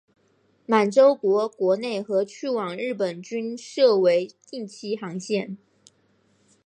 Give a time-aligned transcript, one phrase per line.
[0.65, 5.59] 满洲国国内和去往日本均设为定期航线。